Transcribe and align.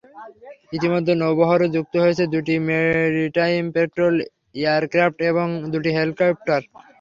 ইতিমধ্যে 0.73 1.13
নৌবহরে 1.15 1.67
যুক্ত 1.75 1.93
হয়েছে 2.03 2.23
দুটি 2.33 2.55
মেরিটাইম 2.67 3.63
পেট্রোল 3.75 4.15
এয়ারক্র্যাফট 4.61 5.17
এবং 5.31 5.47
দুটি 5.71 5.89
হেলিকপ্টার। 5.97 6.61